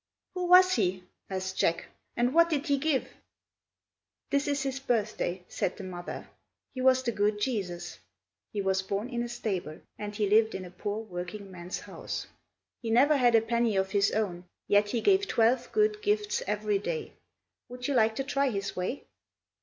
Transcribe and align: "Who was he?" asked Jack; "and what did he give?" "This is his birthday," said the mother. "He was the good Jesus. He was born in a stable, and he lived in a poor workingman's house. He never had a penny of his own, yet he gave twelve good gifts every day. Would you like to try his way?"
"Who 0.33 0.45
was 0.47 0.73
he?" 0.73 1.03
asked 1.29 1.59
Jack; 1.59 1.85
"and 2.17 2.33
what 2.33 2.49
did 2.49 2.65
he 2.65 2.79
give?" 2.79 3.07
"This 4.31 4.47
is 4.47 4.63
his 4.63 4.79
birthday," 4.79 5.43
said 5.47 5.77
the 5.77 5.83
mother. 5.83 6.27
"He 6.73 6.81
was 6.81 7.03
the 7.03 7.11
good 7.11 7.39
Jesus. 7.39 7.99
He 8.51 8.61
was 8.63 8.81
born 8.81 9.09
in 9.09 9.21
a 9.21 9.29
stable, 9.29 9.79
and 9.99 10.15
he 10.15 10.27
lived 10.27 10.55
in 10.55 10.65
a 10.65 10.71
poor 10.71 11.01
workingman's 11.03 11.81
house. 11.81 12.25
He 12.81 12.89
never 12.89 13.15
had 13.15 13.35
a 13.35 13.41
penny 13.43 13.75
of 13.75 13.91
his 13.91 14.09
own, 14.09 14.45
yet 14.67 14.89
he 14.89 15.01
gave 15.01 15.27
twelve 15.27 15.71
good 15.71 16.01
gifts 16.01 16.41
every 16.47 16.79
day. 16.79 17.11
Would 17.69 17.87
you 17.87 17.93
like 17.93 18.15
to 18.15 18.23
try 18.23 18.49
his 18.49 18.75
way?" 18.75 19.03